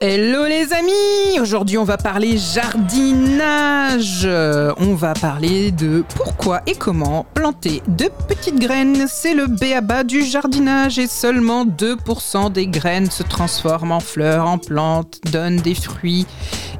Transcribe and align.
Hello 0.00 0.46
les 0.46 0.72
amis 0.72 1.38
Aujourd'hui 1.40 1.76
on 1.76 1.84
va 1.84 1.98
parler 1.98 2.38
jardinage. 2.38 4.26
On 4.78 4.94
va 4.94 5.12
parler 5.12 5.72
de 5.72 6.02
pourquoi 6.16 6.62
et 6.66 6.74
comment 6.74 7.26
planter 7.34 7.82
de 7.88 8.08
petites 8.26 8.58
graines. 8.58 9.06
C'est 9.08 9.34
le 9.34 9.46
béaba 9.46 10.02
du 10.02 10.22
jardinage 10.22 10.98
et 10.98 11.06
seulement 11.06 11.66
2% 11.66 12.50
des 12.50 12.66
graines 12.66 13.10
se 13.10 13.22
transforment 13.22 13.92
en 13.92 14.00
fleurs, 14.00 14.46
en 14.46 14.56
plantes, 14.56 15.20
donnent 15.30 15.60
des 15.60 15.74
fruits 15.74 16.26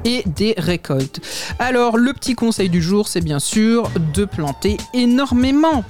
et 0.03 0.23
des 0.25 0.55
récoltes. 0.57 1.19
Alors 1.59 1.97
le 1.97 2.11
petit 2.11 2.33
conseil 2.33 2.69
du 2.69 2.81
jour 2.81 3.07
c'est 3.07 3.21
bien 3.21 3.39
sûr 3.39 3.91
de 4.15 4.25
planter 4.25 4.77
énormément. 4.95 5.83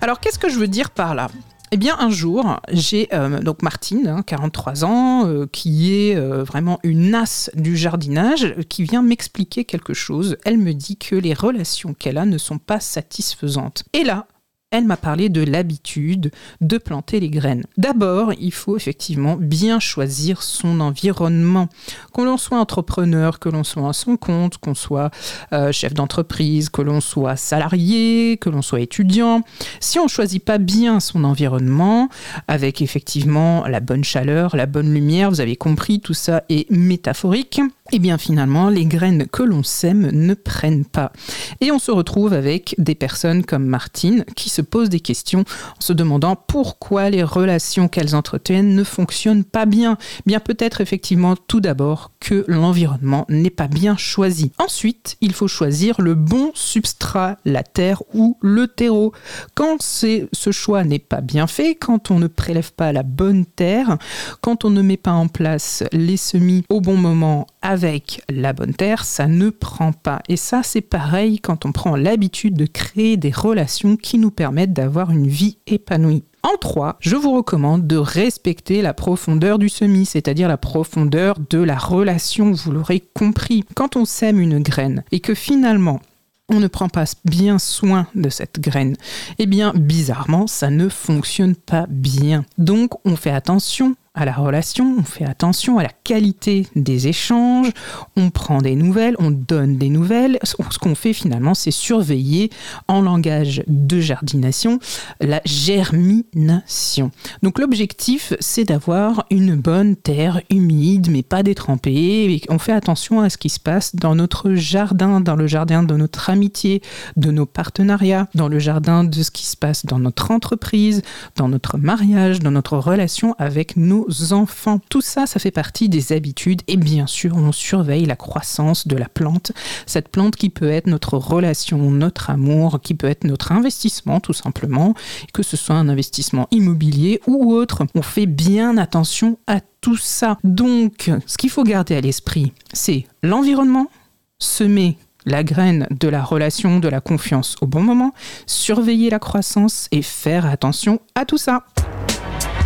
Alors 0.00 0.20
qu'est-ce 0.20 0.38
que 0.38 0.48
je 0.48 0.58
veux 0.58 0.68
dire 0.68 0.90
par 0.90 1.16
là? 1.16 1.26
Eh 1.72 1.76
bien, 1.76 1.96
un 2.00 2.10
jour, 2.10 2.60
j'ai 2.72 3.08
euh, 3.12 3.38
donc 3.38 3.62
Martine, 3.62 4.22
43 4.26 4.84
hein, 4.84 4.88
ans, 4.88 5.26
euh, 5.26 5.46
qui 5.50 5.94
est 5.94 6.16
euh, 6.16 6.42
vraiment 6.42 6.80
une 6.82 7.14
as 7.14 7.48
du 7.54 7.76
jardinage, 7.76 8.56
qui 8.68 8.82
vient 8.82 9.02
m'expliquer 9.02 9.64
quelque 9.64 9.94
chose. 9.94 10.36
Elle 10.44 10.58
me 10.58 10.74
dit 10.74 10.96
que 10.96 11.14
les 11.14 11.32
relations 11.32 11.94
qu'elle 11.94 12.18
a 12.18 12.26
ne 12.26 12.38
sont 12.38 12.58
pas 12.58 12.80
satisfaisantes. 12.80 13.84
Et 13.92 14.02
là, 14.02 14.26
elle 14.70 14.84
m'a 14.84 14.96
parlé 14.96 15.28
de 15.28 15.42
l'habitude 15.42 16.30
de 16.60 16.78
planter 16.78 17.18
les 17.18 17.28
graines. 17.28 17.64
D'abord, 17.76 18.32
il 18.38 18.52
faut 18.52 18.76
effectivement 18.76 19.36
bien 19.36 19.80
choisir 19.80 20.42
son 20.42 20.80
environnement. 20.80 21.68
Que 22.14 22.22
l'on 22.22 22.36
soit 22.36 22.58
entrepreneur, 22.58 23.40
que 23.40 23.48
l'on 23.48 23.64
soit 23.64 23.88
à 23.88 23.92
son 23.92 24.16
compte, 24.16 24.58
qu'on 24.58 24.74
soit 24.74 25.10
euh, 25.52 25.72
chef 25.72 25.92
d'entreprise, 25.92 26.68
que 26.68 26.82
l'on 26.82 27.00
soit 27.00 27.36
salarié, 27.36 28.36
que 28.40 28.48
l'on 28.48 28.62
soit 28.62 28.80
étudiant, 28.80 29.42
si 29.80 29.98
on 29.98 30.04
ne 30.04 30.08
choisit 30.08 30.44
pas 30.44 30.58
bien 30.58 31.00
son 31.00 31.24
environnement, 31.24 32.08
avec 32.46 32.80
effectivement 32.80 33.66
la 33.66 33.80
bonne 33.80 34.04
chaleur, 34.04 34.54
la 34.54 34.66
bonne 34.66 34.92
lumière, 34.92 35.30
vous 35.30 35.40
avez 35.40 35.56
compris, 35.56 36.00
tout 36.00 36.14
ça 36.14 36.44
est 36.48 36.70
métaphorique, 36.70 37.60
eh 37.92 37.98
bien 37.98 38.18
finalement, 38.18 38.68
les 38.68 38.86
graines 38.86 39.26
que 39.26 39.42
l'on 39.42 39.62
sème 39.62 40.10
ne 40.12 40.34
prennent 40.34 40.84
pas. 40.84 41.12
Et 41.60 41.70
on 41.72 41.78
se 41.78 41.90
retrouve 41.90 42.32
avec 42.32 42.74
des 42.78 42.94
personnes 42.94 43.44
comme 43.44 43.66
Martine 43.66 44.24
qui 44.36 44.48
se 44.48 44.62
posent 44.62 44.90
des 44.90 45.00
questions 45.00 45.40
en 45.40 45.80
se 45.80 45.92
demandant 45.92 46.36
pourquoi 46.36 47.10
les 47.10 47.22
relations 47.22 47.88
qu'elles 47.88 48.14
entretiennent 48.14 48.74
ne 48.74 48.84
fonctionnent 48.84 49.44
pas 49.44 49.66
bien. 49.66 49.98
Bien 50.26 50.40
peut-être 50.40 50.80
effectivement 50.80 51.36
tout 51.36 51.60
d'abord 51.60 52.12
que 52.20 52.44
l'environnement 52.48 53.26
n'est 53.28 53.50
pas 53.50 53.68
bien 53.68 53.96
choisi. 53.96 54.52
Ensuite, 54.58 55.16
il 55.20 55.32
faut 55.32 55.48
choisir 55.48 56.00
le 56.00 56.14
bon 56.14 56.52
substrat, 56.54 57.38
la 57.44 57.62
terre 57.62 58.02
ou 58.14 58.36
le 58.40 58.68
terreau. 58.68 59.12
Quand 59.54 59.80
ce 59.80 60.50
choix 60.50 60.84
n'est 60.84 60.98
pas 60.98 61.20
bien 61.20 61.46
fait, 61.46 61.74
quand 61.74 62.10
on 62.10 62.18
ne 62.18 62.26
prélève 62.26 62.72
pas 62.72 62.92
la 62.92 63.02
bonne 63.02 63.46
terre, 63.46 63.98
quand 64.40 64.64
on 64.64 64.70
ne 64.70 64.82
met 64.82 64.96
pas 64.96 65.12
en 65.12 65.28
place 65.28 65.84
les 65.92 66.16
semis 66.16 66.64
au 66.68 66.80
bon 66.80 66.96
moment 66.96 67.46
avec 67.62 68.22
la 68.28 68.52
bonne 68.52 68.74
terre, 68.74 69.04
ça 69.04 69.26
ne 69.26 69.50
prend 69.50 69.92
pas. 69.92 70.22
Et 70.28 70.36
ça, 70.36 70.62
c'est 70.62 70.80
pareil 70.80 71.40
quand 71.40 71.66
on 71.66 71.72
prend 71.72 71.96
l'habitude 71.96 72.54
de 72.54 72.66
créer 72.66 73.16
des 73.16 73.30
relations 73.30 73.96
qui 73.96 74.18
nous 74.18 74.30
permettent 74.30 74.72
d'avoir 74.72 75.10
une 75.10 75.26
vie 75.26 75.58
épanouie. 75.66 76.24
En 76.42 76.56
3, 76.56 76.96
je 77.00 77.16
vous 77.16 77.32
recommande 77.36 77.86
de 77.86 77.96
respecter 77.96 78.80
la 78.80 78.94
profondeur 78.94 79.58
du 79.58 79.68
semis, 79.68 80.06
c'est-à-dire 80.06 80.48
la 80.48 80.56
profondeur 80.56 81.36
de 81.50 81.58
la 81.58 81.76
relation, 81.76 82.52
vous 82.52 82.72
l'aurez 82.72 83.00
compris. 83.14 83.64
Quand 83.74 83.96
on 83.96 84.06
sème 84.06 84.40
une 84.40 84.60
graine 84.60 85.04
et 85.12 85.20
que 85.20 85.34
finalement 85.34 86.00
on 86.48 86.58
ne 86.58 86.66
prend 86.66 86.88
pas 86.88 87.04
bien 87.24 87.58
soin 87.58 88.06
de 88.14 88.28
cette 88.28 88.58
graine, 88.58 88.96
eh 89.38 89.46
bien 89.46 89.72
bizarrement 89.76 90.46
ça 90.46 90.70
ne 90.70 90.88
fonctionne 90.88 91.54
pas 91.54 91.86
bien. 91.88 92.44
Donc 92.58 92.94
on 93.04 93.16
fait 93.16 93.30
attention 93.30 93.94
à 94.20 94.24
la 94.26 94.32
relation, 94.32 94.96
on 94.98 95.02
fait 95.02 95.24
attention 95.24 95.78
à 95.78 95.82
la 95.82 95.90
qualité 96.04 96.66
des 96.76 97.08
échanges, 97.08 97.70
on 98.16 98.30
prend 98.30 98.58
des 98.58 98.74
nouvelles, 98.74 99.16
on 99.18 99.30
donne 99.30 99.76
des 99.76 99.88
nouvelles. 99.88 100.38
Ce 100.42 100.78
qu'on 100.78 100.94
fait 100.94 101.12
finalement, 101.12 101.54
c'est 101.54 101.70
surveiller 101.70 102.50
en 102.86 103.00
langage 103.00 103.62
de 103.66 104.00
jardination 104.00 104.78
la 105.20 105.40
germination. 105.44 107.10
Donc 107.42 107.58
l'objectif, 107.58 108.34
c'est 108.40 108.64
d'avoir 108.64 109.24
une 109.30 109.56
bonne 109.56 109.96
terre 109.96 110.42
humide, 110.50 111.10
mais 111.10 111.22
pas 111.22 111.42
détrempée. 111.42 112.42
on 112.48 112.58
fait 112.58 112.72
attention 112.72 113.20
à 113.20 113.30
ce 113.30 113.38
qui 113.38 113.48
se 113.48 113.60
passe 113.60 113.96
dans 113.96 114.14
notre 114.14 114.54
jardin, 114.54 115.20
dans 115.20 115.36
le 115.36 115.46
jardin 115.46 115.82
de 115.82 115.94
notre 115.94 116.28
amitié, 116.30 116.82
de 117.16 117.30
nos 117.30 117.46
partenariats, 117.46 118.28
dans 118.34 118.48
le 118.48 118.58
jardin 118.58 119.04
de 119.04 119.22
ce 119.22 119.30
qui 119.30 119.46
se 119.46 119.56
passe 119.56 119.86
dans 119.86 119.98
notre 119.98 120.30
entreprise, 120.30 121.02
dans 121.36 121.48
notre 121.48 121.78
mariage, 121.78 122.40
dans 122.40 122.50
notre 122.50 122.76
relation 122.76 123.34
avec 123.38 123.76
nos 123.76 124.09
enfants. 124.32 124.80
Tout 124.88 125.00
ça, 125.00 125.26
ça 125.26 125.40
fait 125.40 125.50
partie 125.50 125.88
des 125.88 126.12
habitudes 126.12 126.62
et 126.68 126.76
bien 126.76 127.06
sûr, 127.06 127.36
on 127.36 127.52
surveille 127.52 128.06
la 128.06 128.16
croissance 128.16 128.86
de 128.86 128.96
la 128.96 129.08
plante. 129.08 129.52
Cette 129.86 130.08
plante 130.08 130.36
qui 130.36 130.50
peut 130.50 130.70
être 130.70 130.86
notre 130.86 131.16
relation, 131.16 131.90
notre 131.90 132.30
amour, 132.30 132.80
qui 132.82 132.94
peut 132.94 133.08
être 133.08 133.24
notre 133.24 133.52
investissement 133.52 134.20
tout 134.20 134.32
simplement, 134.32 134.94
que 135.32 135.42
ce 135.42 135.56
soit 135.56 135.76
un 135.76 135.88
investissement 135.88 136.48
immobilier 136.50 137.20
ou 137.26 137.52
autre. 137.52 137.84
On 137.94 138.02
fait 138.02 138.26
bien 138.26 138.76
attention 138.76 139.38
à 139.46 139.60
tout 139.80 139.96
ça. 139.96 140.38
Donc, 140.44 141.10
ce 141.26 141.36
qu'il 141.36 141.50
faut 141.50 141.64
garder 141.64 141.96
à 141.96 142.00
l'esprit, 142.00 142.52
c'est 142.72 143.06
l'environnement, 143.22 143.90
semer 144.38 144.98
la 145.26 145.44
graine 145.44 145.86
de 145.90 146.08
la 146.08 146.22
relation, 146.22 146.78
de 146.78 146.88
la 146.88 147.00
confiance 147.00 147.56
au 147.60 147.66
bon 147.66 147.82
moment, 147.82 148.12
surveiller 148.46 149.10
la 149.10 149.18
croissance 149.18 149.88
et 149.92 150.02
faire 150.02 150.46
attention 150.46 151.00
à 151.14 151.24
tout 151.24 151.38
ça. 151.38 151.64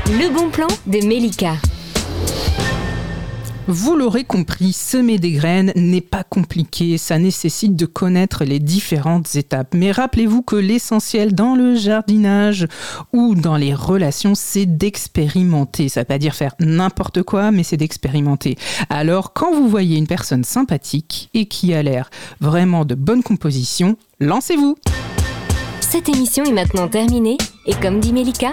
Le 0.07 0.29
bon 0.29 0.51
plan 0.51 0.67
de 0.87 0.99
Melika. 1.07 1.55
Vous 3.67 3.97
l'aurez 3.97 4.25
compris, 4.25 4.75
semer 4.75 5.19
des 5.19 5.33
graines 5.33 5.73
n'est 5.77 6.03
pas 6.03 6.23
compliqué, 6.23 6.99
ça 6.99 7.19
nécessite 7.19 7.75
de 7.75 7.87
connaître 7.87 8.45
les 8.45 8.59
différentes 8.59 9.35
étapes. 9.35 9.75
Mais 9.75 9.93
rappelez-vous 9.93 10.43
que 10.43 10.57
l'essentiel 10.57 11.35
dans 11.35 11.55
le 11.55 11.75
jardinage 11.75 12.67
ou 13.15 13.35
dans 13.35 13.57
les 13.57 13.73
relations, 13.73 14.35
c'est 14.35 14.67
d'expérimenter. 14.67 15.89
Ça 15.89 16.01
ne 16.01 16.03
veut 16.03 16.09
pas 16.09 16.19
dire 16.19 16.35
faire 16.35 16.55
n'importe 16.61 17.23
quoi, 17.23 17.51
mais 17.51 17.63
c'est 17.63 17.79
d'expérimenter. 17.79 18.59
Alors, 18.91 19.33
quand 19.33 19.55
vous 19.55 19.69
voyez 19.69 19.97
une 19.97 20.07
personne 20.07 20.45
sympathique 20.45 21.31
et 21.33 21.47
qui 21.47 21.73
a 21.73 21.83
l'air 21.83 22.11
vraiment 22.41 22.85
de 22.85 22.95
bonne 22.95 23.23
composition, 23.23 23.97
lancez-vous 24.21 24.77
Cette 25.81 26.11
émission 26.11 26.45
est 26.45 26.53
maintenant 26.53 26.89
terminée 26.89 27.39
et 27.67 27.75
comme 27.75 28.01
dit 28.01 28.13
Melika, 28.13 28.53